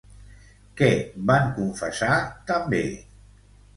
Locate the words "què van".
0.79-1.53